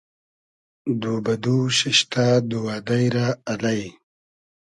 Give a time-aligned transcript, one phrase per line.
[1.01, 3.79] دو بۂ دو شیشتۂ دووئدݷ رۂ الݷ